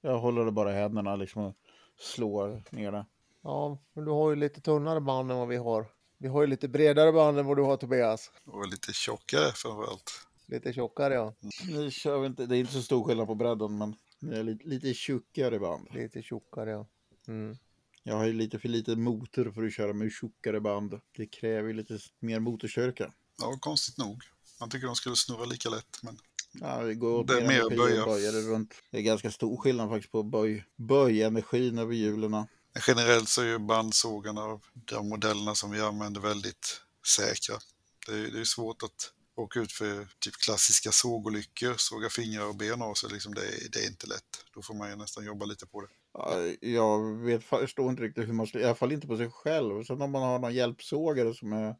[0.00, 1.54] Jag håller det bara i händerna liksom och
[1.98, 3.06] slår ner det.
[3.42, 5.86] Ja, men du har ju lite tunnare band än vad vi har.
[6.18, 8.30] Vi har ju lite bredare band än vad du har Tobias.
[8.46, 10.10] Och lite tjockare framförallt.
[10.46, 11.34] Lite tjockare ja.
[11.68, 14.42] Ni kör väl inte, det är inte så stor skillnad på bredden men ni är
[14.42, 15.88] lite, lite tjockare band.
[15.94, 16.86] Lite tjockare ja.
[17.28, 17.56] Mm.
[18.02, 21.00] Jag har ju lite för lite motor för att köra med tjockare band.
[21.16, 23.12] Det kräver ju lite mer motorstyrka.
[23.38, 24.22] Ja, konstigt nog.
[24.60, 26.18] Man tycker de skulle snurra lika lätt, men
[26.52, 28.32] Ja, det går åt Det är mer energi böja.
[28.32, 28.74] det runt.
[28.90, 32.46] Det är ganska stor skillnad faktiskt på böj, böjenergin över hjulen.
[32.86, 37.54] generellt så är ju bandsågarna av de modellerna som vi använder väldigt säkra.
[38.06, 42.56] Det är, det är svårt att åka ut för typ klassiska sågolyckor, såga fingrar och
[42.56, 43.10] ben av sig.
[43.12, 44.44] Liksom det, det är inte lätt.
[44.54, 45.88] Då får man ju nästan jobba lite på det.
[46.12, 49.30] Ja, Jag vet, förstår inte riktigt hur man ska, i alla fall inte på sig
[49.30, 49.84] själv.
[49.84, 51.76] Sen om man har någon hjälpsågare som är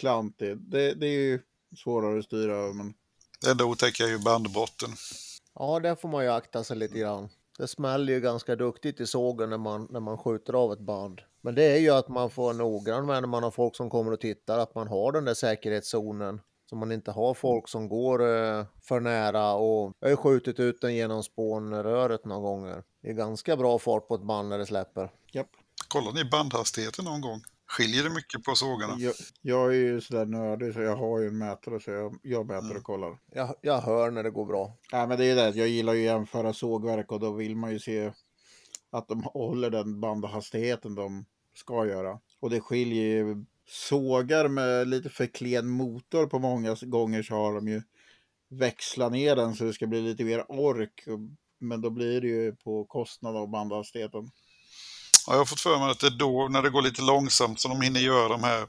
[0.00, 1.40] klantig, det, det är ju
[1.76, 2.72] svårare att styra över.
[2.72, 2.94] Men
[3.44, 4.88] Det enda otäcka är ju bandbotten.
[5.54, 7.28] Ja, där får man ju akta sig lite grann.
[7.58, 11.20] Det smäller ju ganska duktigt i sågen när man, när man skjuter av ett band.
[11.40, 14.12] Men det är ju att man får noggrann med när man har folk som kommer
[14.12, 16.40] och tittar, att man har den där säkerhetszonen.
[16.66, 20.60] Så man inte har folk som går eh, för nära och jag har ju skjutit
[20.60, 22.82] ut den genom spånröret några gånger.
[23.02, 25.10] Det är ganska bra fart på ett band när det släpper.
[25.32, 25.50] japp.
[25.88, 27.40] Kollar ni bandhastigheten någon gång?
[27.66, 28.94] Skiljer det mycket på sågarna?
[28.98, 32.46] Jag, jag är ju sådär nördig så jag har ju en mätare så jag, jag
[32.46, 33.18] mäter och kollar.
[33.32, 34.76] Jag, jag hör när det går bra.
[34.90, 37.72] Ja, men det är det, jag gillar ju att jämföra sågverk och då vill man
[37.72, 38.12] ju se
[38.90, 41.24] att de håller den bandhastigheten de
[41.54, 42.18] ska göra.
[42.40, 47.54] Och det skiljer ju sågar med lite för klen motor på många gånger så har
[47.54, 47.82] de ju
[48.50, 51.04] växlat ner den så det ska bli lite mer ork.
[51.60, 54.30] Men då blir det ju på kostnad av bandhastigheten.
[55.26, 57.60] Ja, jag har fått för mig att det är då, när det går lite långsamt,
[57.60, 58.66] som de hinner göra de här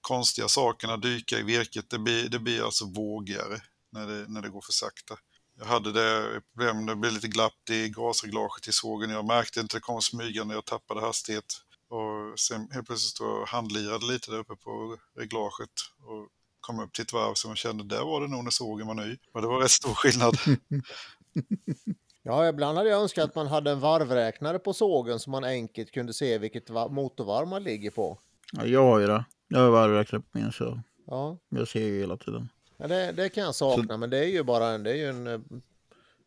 [0.00, 1.90] konstiga sakerna, dyka i virket.
[1.90, 3.60] Det blir, det blir alltså vågigare
[3.92, 5.14] när det, när det går för sakta.
[5.58, 9.10] Jag hade det problemet, det blev lite glapp i gasreglaget i sågen.
[9.10, 11.44] Jag märkte inte, det kom smygande, jag tappade hastighet.
[11.88, 15.70] Och sen helt plötsligt stod jag och handlirade lite där uppe på reglaget.
[15.98, 16.28] Och
[16.60, 18.94] kom upp till ett varv som jag kände, där var det nog när sågen var
[18.94, 19.16] ny.
[19.32, 20.34] Och det var rätt stor skillnad.
[22.26, 25.90] Ja, ibland hade jag önskat att man hade en varvräknare på sågen så man enkelt
[25.90, 28.18] kunde se vilket va- motorvarv man ligger på.
[28.52, 29.24] Ja, jag har ju det.
[29.48, 32.48] Jag har varvräknare på min så Ja, jag ser ju hela tiden.
[32.76, 35.08] Ja, det, det kan jag sakna, men det är ju bara en, det är ju
[35.08, 35.40] en, eh,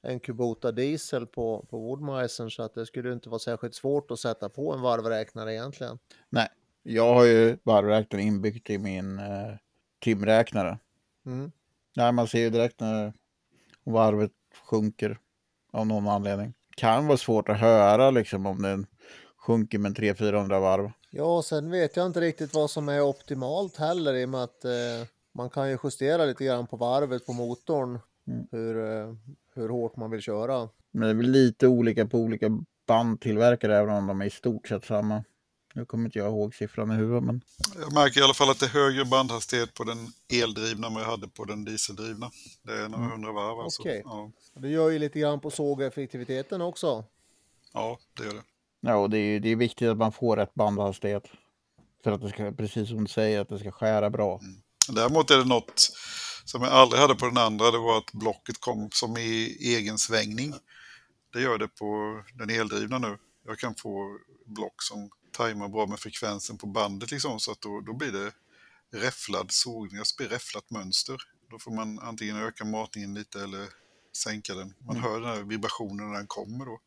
[0.07, 4.19] en Kubota diesel på, på Woodmeisen så att det skulle inte vara särskilt svårt att
[4.19, 5.99] sätta på en varvräknare egentligen.
[6.29, 6.47] Nej,
[6.83, 9.55] jag har ju varvräknaren inbyggt i min eh,
[9.99, 10.79] timräknare.
[11.25, 11.51] Mm.
[11.95, 13.13] Nej, man ser ju direkt när
[13.83, 14.31] varvet
[14.69, 15.19] sjunker
[15.71, 16.53] av någon anledning.
[16.75, 18.87] Kan vara svårt att höra liksom om den
[19.37, 20.91] sjunker med 300-400 varv.
[21.09, 24.65] Ja, sen vet jag inte riktigt vad som är optimalt heller i och med att
[24.65, 24.71] eh,
[25.31, 28.47] man kan ju justera lite grann på varvet på motorn Mm.
[28.51, 29.13] hur, eh,
[29.53, 30.69] hur hårt man vill köra.
[30.91, 32.47] Men det är väl lite olika på olika
[32.87, 35.23] bandtillverkare även om de är i stort sett samma.
[35.73, 37.41] Nu kommer inte jag ihåg siffran i huvudet men
[37.79, 39.97] Jag märker i alla fall att det är högre bandhastighet på den
[40.43, 42.31] eldrivna än vad jag hade på den dieseldrivna.
[42.63, 43.81] Det är några hundra varv alltså.
[43.81, 44.01] Okej.
[44.05, 47.03] Ja, Det gör ju lite grann på sågeffektiviteten också.
[47.73, 48.43] ja, det gör det.
[48.81, 51.23] ja, och det är, ju- det är viktigt att man får rätt bandhastighet.
[52.03, 54.39] För att det ska, precis som du säger, att det ska skära bra.
[54.89, 55.89] Däremot är det något
[56.47, 59.97] som jag aldrig hade på den andra, det var att blocket kom som i egen
[59.97, 60.53] svängning.
[61.33, 63.17] Det gör det på den eldrivna nu.
[63.45, 67.81] Jag kan få block som tajmar bra med frekvensen på bandet liksom, så att då,
[67.81, 68.31] då blir det
[68.99, 71.17] räfflad sågning, alltså blir räfflat mönster.
[71.51, 73.65] Då får man antingen öka matningen lite eller
[74.17, 74.73] sänka den.
[74.79, 76.79] Man hör den här vibrationen när den kommer då.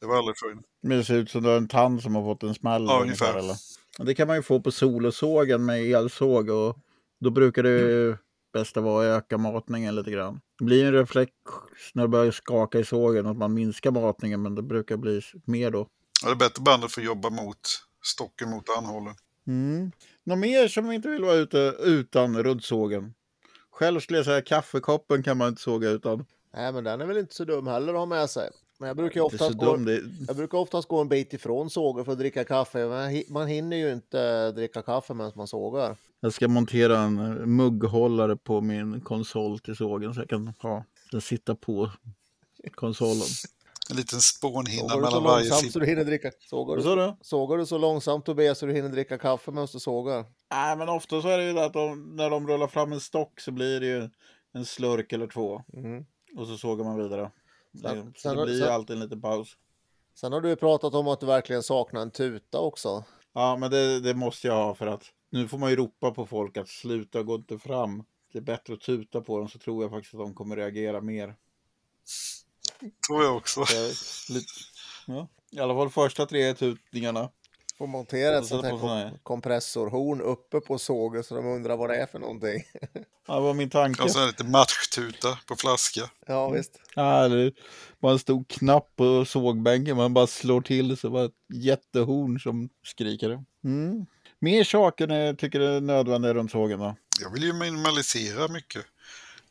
[0.00, 0.58] Det var aldrig förr.
[0.80, 2.84] Men det ser ut som du har en tand som har fått en smäll.
[2.84, 3.38] Ja, ungefär, ungefär.
[3.38, 4.06] eller?
[4.06, 6.78] Det kan man ju få på solosågen med elsåg och
[7.20, 8.16] då brukar det ju
[8.52, 10.40] bästa vara att öka matningen lite grann.
[10.58, 11.32] Det blir en reflex
[11.94, 15.70] när det börjar skaka i sågen att man minskar matningen men det brukar bli mer
[15.70, 15.88] då.
[16.22, 17.60] Ja, det är bättre bandet för att jobba mot
[18.04, 19.14] stocken mot anhållen.
[19.46, 19.92] Mm.
[20.24, 23.14] Något mer som inte vill vara ute utan ruddsågen?
[23.70, 26.24] Själv skulle jag säga kaffekoppen kan man inte såga utan.
[26.54, 28.50] Nej, men den är väl inte så dum heller att ha med sig.
[28.78, 29.84] Men jag brukar så oftast, gå, dum.
[29.84, 32.86] Det, jag brukar oftast gå en bit ifrån sågen för att dricka kaffe.
[32.86, 35.96] Man, hi- man hinner ju inte dricka kaffe medan man sågar.
[36.20, 37.16] jag ska montera en
[37.56, 41.90] mugghållare på min konsol till sågen så jag kan ha den sitta på
[42.74, 43.26] konsolen.
[43.90, 46.30] En liten spånhinna så mellan varje långsamt så du hinner dricka...
[46.50, 47.16] Sågar du, du?
[47.20, 50.24] sågar du så långsamt Tobias så du hinner dricka kaffe medan du sågar?
[50.50, 53.00] Nej, men ofta så är det ju det att de, när de rullar fram en
[53.00, 54.08] stock så blir det ju
[54.52, 55.62] en slurk eller två.
[55.72, 56.04] Mm.
[56.36, 57.30] Och så sågar man vidare.
[57.82, 59.56] Sen- så sen det blir ju sen- alltid en liten paus.
[60.14, 63.04] Sen har du ju pratat om att du verkligen saknar en tuta också.
[63.32, 66.26] Ja, men det, det måste jag ha för att nu får man ju ropa på
[66.26, 68.04] folk att sluta, gå inte fram.
[68.32, 71.00] Det är bättre att tuta på dem så tror jag faktiskt att de kommer reagera
[71.00, 71.34] mer.
[73.08, 73.64] Tror jag också.
[73.64, 73.88] Så jag,
[74.36, 74.52] lite,
[75.06, 75.28] ja.
[75.50, 77.30] I alla fall första tre tutningarna.
[77.78, 81.96] Får montera ett sånt här kom- kompressorhorn uppe på sågen så de undrar vad det
[81.96, 82.62] är för någonting.
[83.30, 84.02] Ja, det var min tanke.
[84.02, 86.10] Och så är det lite matchtuta på flaska.
[86.26, 86.80] Ja visst.
[86.94, 87.52] Ja, det
[87.98, 89.96] var en stor knapp på sågbänken.
[89.96, 93.44] Man bara slår till så var ett jättehorn som skriker.
[93.64, 94.06] Mm.
[94.38, 96.96] Mer saker när jag tycker det är nödvändigt runt sågen då?
[97.20, 98.84] Jag vill ju minimalisera mycket.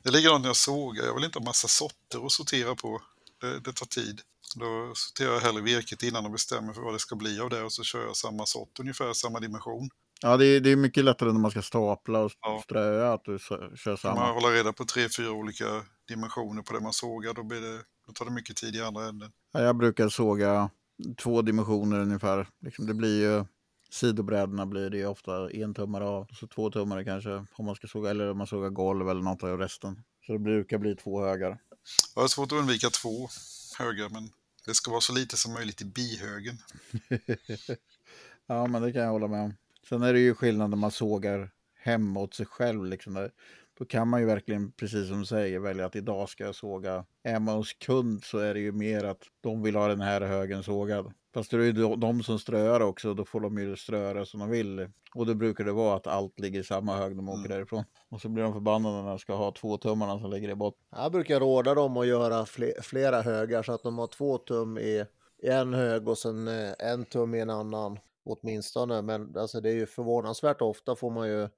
[0.04, 1.06] Det är likadant när jag sågar.
[1.06, 3.02] Jag vill inte ha massa sorter att sortera på.
[3.42, 4.22] Det, det tar tid.
[4.56, 7.64] Då sorterar jag hellre virket innan och bestämmer för vad det ska bli av det
[7.64, 9.90] och så kör jag samma sort, ungefär samma dimension.
[10.22, 12.62] Ja, det är, det är mycket lättare när man ska stapla och Ja.
[12.64, 14.32] ströa att du kör Kan man samma.
[14.34, 15.66] hålla reda på tre, fyra olika
[16.08, 19.06] dimensioner på det man sågar, då, blir det, då tar det mycket tid i andra
[19.08, 19.32] änden.
[19.52, 20.70] Ja, jag brukar såga
[21.24, 22.48] två dimensioner ungefär.
[22.62, 23.46] Liksom det blir ju
[23.92, 26.28] sidobrädorna blir det ju ofta en tummare av.
[26.34, 29.44] Så två tummare kanske om man ska såga eller om man sågar golv eller något
[29.44, 30.04] av resten.
[30.26, 31.58] Så det brukar bli två högar.
[32.16, 33.28] Jag har svårt att undvika två
[33.78, 34.30] högar, men
[34.66, 36.58] det ska vara så lite som möjligt i bihögen.
[38.50, 39.54] Ja, men det kan jag hålla med om.
[39.90, 42.86] Sen är det ju skillnad när man sågar hemåt åt sig själv.
[42.86, 43.32] Liksom där.
[43.78, 47.06] Då kan man ju verkligen, precis som du säger, välja att idag ska jag såga.
[47.24, 50.22] Är man hos kund så är det ju mer att de vill ha den här
[50.22, 51.14] högen sågad.
[51.38, 54.50] Fast det är ju de- som ströar också, då får de ju ströa som de
[54.50, 54.90] vill.
[55.16, 57.52] Och då brukar det vara att allt ligger i samma hög när de åker Mm.
[57.52, 57.84] därifrån.
[58.10, 60.82] Och så blir de förbannade när de ska ha två tummarna som ligger i botten.
[60.92, 64.78] Jag brukar råda dem att göra fle- flera högar så att de har två tum
[64.78, 65.06] i,
[65.44, 69.02] i en hög och sen eh, en tum i en annan åtminstone.
[69.02, 71.50] Men alltså det är ju förvånansvärt ofta får man ju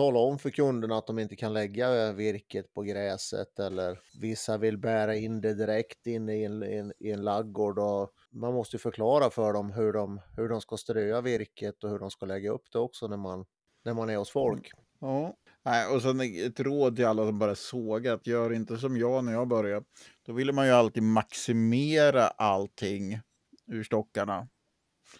[0.00, 4.78] tala om för kunderna att de inte kan lägga virket på gräset eller vissa vill
[4.78, 7.78] bära in det direkt in i en, i en, i en laggård.
[7.78, 11.90] Och man måste ju förklara för dem hur de, hur de ska ströa virket och
[11.90, 13.44] hur de ska lägga upp det också när man,
[13.84, 14.70] när man är hos folk.
[15.00, 15.36] Ja.
[15.64, 19.24] Nej, och sen ett råd till alla som bara sågar, att gör inte som jag
[19.24, 19.86] när jag började.
[20.26, 23.20] Då ville man ju alltid maximera allting
[23.66, 24.48] ur stockarna.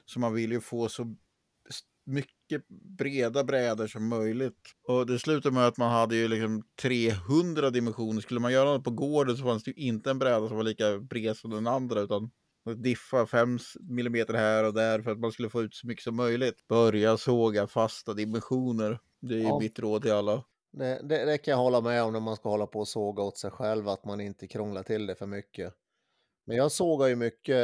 [0.05, 1.03] Så man vill ju få så
[1.69, 1.81] s-
[2.51, 4.59] mycket breda brädor som möjligt.
[4.89, 8.21] Och det slutade med att man hade ju liksom 300 dimensioner.
[8.21, 10.65] Skulle man göra något på gården så fanns det ju inte en bräda som var
[10.65, 12.31] lika bred som den andra utan
[12.77, 16.17] diffa 5 millimeter här och där för att man skulle få ut så mycket som
[16.17, 16.69] möjligt.
[16.69, 18.99] Börja såga fasta dimensioner.
[19.21, 19.59] Det är ju Ja.
[19.59, 20.45] mitt råd till alla.
[20.73, 23.23] Det, det, det kan jag hålla med om när man ska hålla på och såga
[23.23, 25.75] åt sig själv, att man inte krånglar till det för mycket.
[26.47, 27.57] Men jag sågar ju mycket,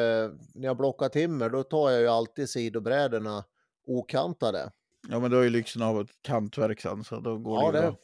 [0.55, 3.45] när jag blockar timmer, då tar jag ju alltid sidobrädorna
[3.87, 4.73] okantade.
[5.09, 7.79] Ja men du har ju lyxen av ett kantverk sen så då går Ja, det
[7.79, 7.97] ju det, bra.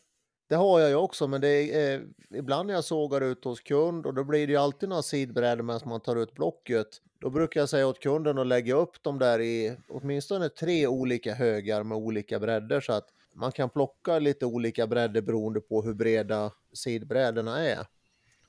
[0.49, 2.01] det har jag ju också, men det är, eh,
[2.39, 5.63] ibland när jag sågar ut hos kund och då blir det ju alltid några sidbrädor
[5.63, 6.87] medan man tar ut blocket.
[7.21, 11.35] Då brukar jag säga åt kunden att lägga upp dem där i åtminstone tre olika
[11.35, 15.95] högar med olika bredder så att man kan plocka lite olika bredder beroende på hur
[15.95, 17.87] breda sidbrädorna är.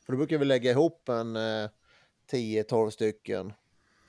[0.05, 1.69] För då brukar vi lägga ihop en eh,
[2.31, 3.53] 10-12 stycken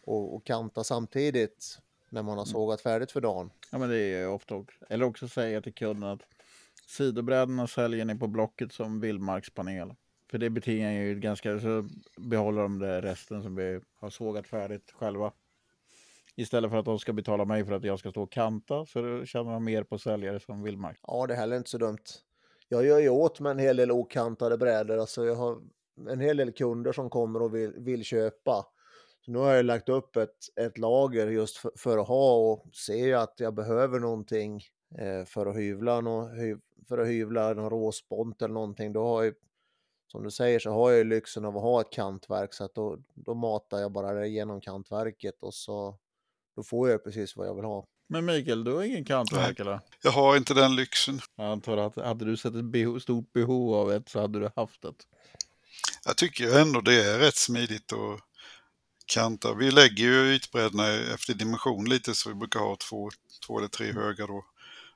[0.05, 1.79] och, och kanta samtidigt
[2.15, 3.51] när man har sågat färdigt för dagen.
[3.73, 4.79] Ja men det är ofta också.
[4.89, 6.23] Eller också säga till kunden att
[6.87, 9.95] sidobrädorna säljer ni på Blocket som vildmarkspanel.
[10.31, 14.93] För det betingar ju ganska, så behåller de det resten som vi har sågat färdigt
[14.99, 15.33] själva.
[16.37, 19.25] Istället för att de ska betala mig för att jag ska stå och kanta så
[19.25, 20.99] tjänar de mer på säljare som vildmark.
[21.07, 22.05] Ja, det är heller inte så dumt.
[22.69, 24.99] Jag gör ju åt med en hel del okantade brädor.
[24.99, 25.59] Alltså jag har
[26.09, 28.67] en hel del kunder som kommer och vill, vill köpa.
[29.25, 32.75] Så nu har jag lagt upp ett, ett lager just för, för att ha och
[32.75, 34.63] ser att jag behöver någonting
[34.99, 36.57] eh, för att hyvla nå, hy,
[36.89, 38.93] för att hyvla någon råspont eller någonting.
[38.93, 39.35] Då har jag,
[40.13, 42.75] som du säger så har jag ju lyxen av att ha ett kantverk så att
[42.75, 45.99] då, då matar jag bara det genom kantverket och så
[46.57, 47.87] då får jag precis vad jag vill ha.
[48.09, 49.81] Men Mikael, du har ingen kantverk eller?
[50.03, 51.21] Jag har inte den lyxen.
[51.37, 54.51] Jag antar att hade du sett ett behov, stort behov av ett så hade du
[54.57, 54.95] haft det.
[56.05, 58.21] Jag tycker ändå det är rätt smidigt att
[59.07, 59.55] kanta.
[59.55, 63.11] Vi lägger ju ytbreddorna efter dimension lite så vi brukar ha två,
[63.47, 64.45] två eller tre höga då.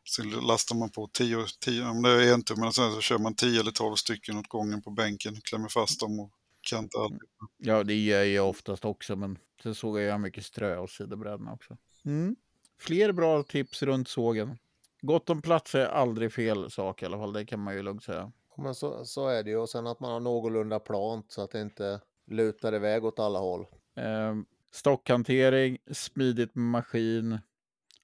[0.04, 3.34] Så lastar man på 10, 10 om det är en tumme, sen så kör man
[3.34, 7.22] 10 eller 12 stycken åt gången på bänken, klämmer fast dem och kantar allt.
[7.56, 11.76] Ja, det gör jag oftast också, men sen såg jag mycket strö och sidobrädorna också.
[12.04, 12.36] Mm.
[12.80, 14.58] Fler bra tips runt sågen.
[15.00, 18.04] Gott om plats är aldrig fel sak i alla fall, det kan man ju lugnt
[18.04, 18.32] säga.
[18.56, 19.56] Men så, så är det ju.
[19.56, 23.38] Och sen att man har någorlunda plant så att det inte lutar iväg åt alla
[23.38, 23.66] håll.
[23.98, 24.34] Eh,
[24.72, 27.38] stockhantering, smidigt med maskin.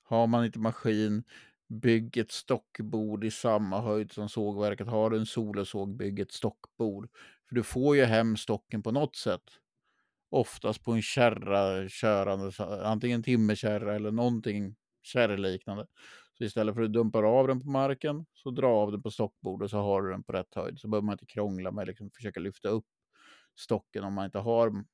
[0.03, 1.25] Har man inte maskin,
[1.69, 4.87] bygg ett stockbord i samma höjd som sågverket.
[4.87, 7.09] Har du en solosåg, bygg ett stockbord.
[7.49, 9.43] För du får ju hem stocken på något sätt.
[10.31, 12.53] Oftast på en kärra körande,
[12.85, 15.87] antingen timmerkärra eller någonting kärrliknande.
[16.39, 19.71] Så istället för att dumpa av den på marken så dra av den på stockbordet
[19.71, 20.79] så har du den på rätt höjd.
[20.81, 22.87] Så behöver man inte krångla med att liksom försöka lyfta upp
[23.57, 24.85] stocken om man inte har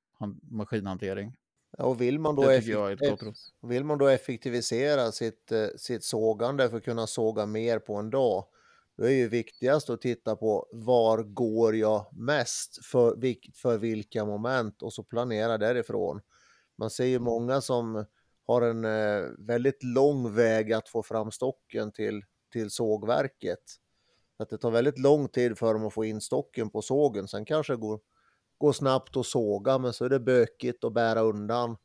[0.42, 1.37] maskinhantering.
[1.78, 3.35] Ja, och vill man, då råd.
[3.62, 8.11] vill man då effektivisera sitt, eh, sitt sågande för att kunna såga mer på en
[8.11, 8.44] dag,
[8.96, 13.16] då är ju viktigast att titta på var går jag mest för,
[13.62, 16.20] för vilka moment och så planera därifrån.
[16.78, 18.04] Man ser ju många som
[18.46, 23.62] har en eh, väldigt lång väg att få fram stocken till, till sågverket.
[24.38, 27.28] Att det tar väldigt lång tid för dem att få in stocken på sågen.
[27.28, 28.00] Sen kanske det går,
[28.61, 31.77] går snabbt att såga, men så är det bökigt att bära undan.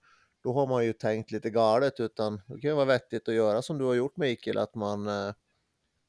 [0.43, 3.61] Då har man ju tänkt lite galet, utan det kan ju vara vettigt att göra
[3.61, 5.33] som du har gjort Mikael, att man, eh,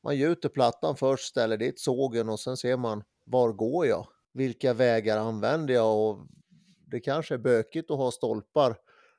[0.02, 4.06] man gjuter plattan först, ställer dit sågen och sen ser man var går jag?
[4.32, 5.98] Vilka vägar använder jag?
[5.98, 6.26] Och
[6.86, 8.76] det kanske är bökigt att ha stolpar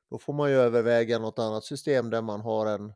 [0.09, 2.93] då får man ju överväga något annat system där man har en,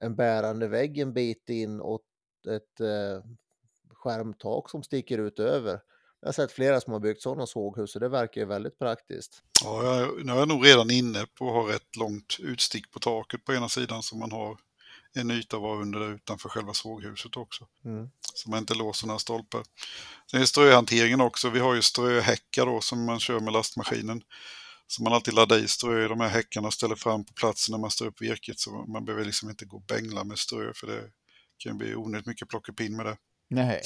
[0.00, 2.02] en bärande vägg en bit in och
[2.48, 3.24] ett eh,
[3.90, 5.80] skärmtak som sticker ut över.
[6.22, 9.42] Jag har sett flera som har byggt sådana såghus och det verkar ju väldigt praktiskt.
[9.64, 12.98] Ja, jag, nu är jag nog redan inne på att ha rätt långt utstick på
[12.98, 14.58] taket på ena sidan så man har
[15.14, 17.66] en yta var under utanför själva såghuset också.
[17.84, 18.10] Mm.
[18.34, 19.62] Så man inte låser några stolpar.
[20.30, 21.50] Sen är ströhanteringen också.
[21.50, 24.22] Vi har ju ströhäckar då som man kör med lastmaskinen.
[24.86, 27.72] Så man alltid laddar i strö i de här häckarna och ställer fram på platsen
[27.72, 28.58] när man står upp virket.
[28.58, 31.10] Så man behöver liksom inte gå och bängla med strö för det
[31.58, 33.16] kan bli onödigt mycket plockepinn med det.
[33.48, 33.82] Nej.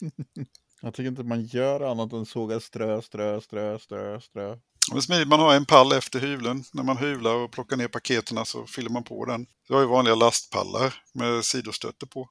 [0.84, 4.56] Jag tycker inte man gör annat än såga strö, strö, strö, strö, strö.
[5.26, 6.64] Man har en pall efter hyvlen.
[6.72, 9.46] När man hyvlar och plockar ner paketerna så fyller man på den.
[9.68, 12.28] Vi har ju vanliga lastpallar med sidostötter på.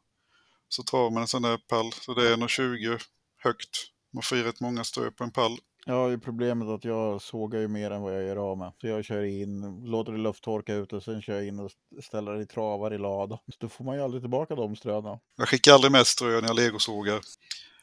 [0.70, 2.98] Så tar man en sån där pall, så det är nog 20
[3.44, 3.70] högt.
[4.14, 5.58] Man får i rätt många strö på en pall.
[5.86, 8.72] Ja, det är problemet att jag sågar ju mer än vad jag gör av med.
[8.82, 11.72] Så jag kör in, låter det lufttorka ut och sen kör jag in och
[12.04, 13.40] ställer i travar i lada.
[13.48, 15.20] Så då får man ju aldrig tillbaka de ströna.
[15.38, 17.20] Jag skickar aldrig med strö när jag legosågar.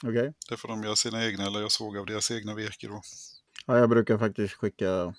[0.05, 0.33] Okay.
[0.49, 3.03] Det får de göra sina egna eller jag sågar av deras egna virke då.
[3.67, 5.15] Ja, jag brukar faktiskt skicka...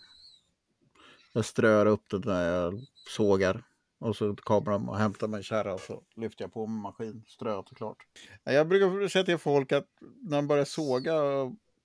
[1.34, 3.64] Jag strör upp det när jag sågar.
[4.00, 7.24] Och så kommer de och hämtar mig kärra och så lyfter jag på med maskin.
[7.28, 7.98] Ströet såklart.
[8.44, 9.88] Jag brukar säga till folk att
[10.22, 11.14] när man börjar såga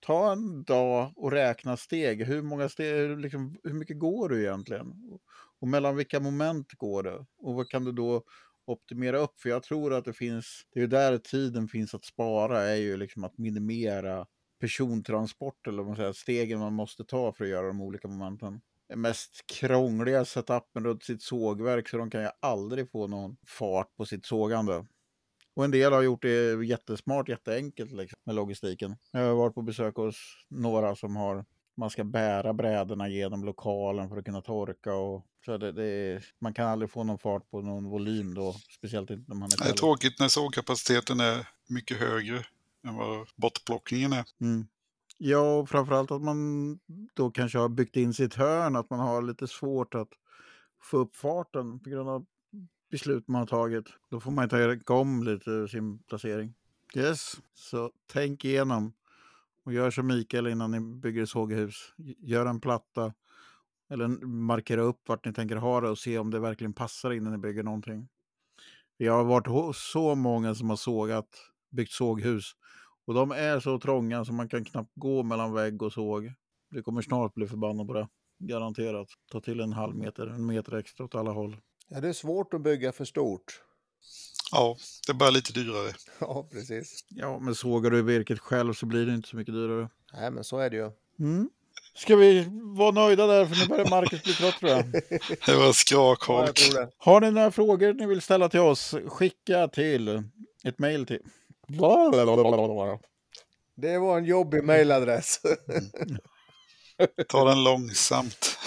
[0.00, 2.24] ta en dag och räkna steg.
[2.24, 5.18] Hur många steg, liksom, hur mycket går du egentligen?
[5.60, 7.26] Och mellan vilka moment går du?
[7.38, 8.22] Och vad kan du då
[8.66, 9.40] optimera upp?
[9.40, 12.96] För jag tror att det finns, det är där tiden finns att spara, är ju
[12.96, 14.26] liksom att minimera
[14.60, 18.60] persontransport eller vad man säger, stegen man måste ta för att göra de olika momenten.
[18.88, 23.96] Den mest krångliga setupen runt sitt sågverk så de kan ju aldrig få någon fart
[23.96, 24.86] på sitt sågande.
[25.54, 28.96] Och en del har gjort det jättesmart, jätteenkelt liksom, med logistiken.
[29.12, 30.16] Jag har varit på besök hos
[30.48, 31.44] några som har
[31.76, 34.94] man ska bära brädorna genom lokalen för att kunna torka.
[34.94, 39.10] Och, så det, det, man kan aldrig få någon fart på någon volym då, speciellt
[39.10, 42.44] inte när man är Det är tråkigt när sågkapaciteten är mycket högre
[42.86, 44.24] än vad bortplockningen är.
[44.40, 44.66] Mm.
[45.18, 46.78] Ja, och framförallt att man
[47.14, 50.08] då kanske har byggt in sitt hörn, att man har lite svårt att
[50.82, 52.26] få upp farten på grund av
[52.90, 53.86] beslut man har tagit.
[54.10, 56.54] Då får man ta om lite sin placering.
[56.94, 58.92] Yes, så tänk igenom
[59.66, 61.94] och gör som Mikael innan ni bygger såghus.
[62.18, 63.12] Gör en platta
[63.90, 67.32] eller markera upp vart ni tänker ha det och se om det verkligen passar innan
[67.32, 68.08] ni bygger någonting.
[68.98, 71.28] Vi har varit så många som har sågat,
[71.70, 72.52] byggt såghus
[73.06, 76.32] och de är så trånga så man kan knappt gå mellan vägg och såg.
[76.70, 78.08] Det kommer snart bli förbannat på det.
[78.38, 79.08] Garanterat.
[79.32, 81.56] Ta till en halv meter, en meter extra åt alla håll.
[81.88, 83.62] Ja, det är svårt att bygga för stort.
[84.52, 84.76] Ja,
[85.06, 85.92] det är bara lite dyrare.
[86.18, 87.04] Ja, precis.
[87.08, 89.88] Ja, men sågar du virket själv så blir det inte så mycket dyrare.
[90.12, 90.90] Nej, men så är det ju.
[91.20, 91.50] Mm.
[91.94, 94.92] Ska vi vara nöjda där för nu börjar Marcus bli trött tror jag.
[95.46, 96.60] Det var skrakholk.
[96.98, 100.22] Har ni några frågor ni vill ställa till oss, skicka till
[100.64, 101.20] ett mejl till...
[103.76, 105.40] Det var en jobbig mejladress.
[107.28, 108.58] Ta den långsamt.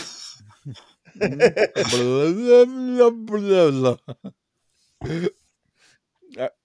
[2.98, 3.12] Ja,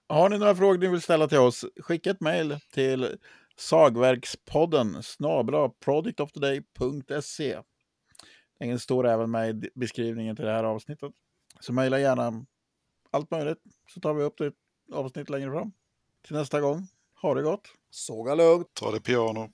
[0.07, 3.17] Har ni några frågor ni vill ställa till oss, skicka ett mejl till
[3.57, 7.59] sagverkspodden snabla productoftoday.se.
[8.59, 11.11] Den står även med i beskrivningen till det här avsnittet.
[11.59, 12.45] Så mejla gärna
[13.11, 14.53] allt möjligt så tar vi upp det i ett
[14.93, 15.71] avsnitt längre fram.
[16.27, 16.87] Till nästa gång,
[17.21, 17.67] ha det gott!
[17.89, 18.73] Såga lugnt.
[18.73, 19.49] Ta det piano.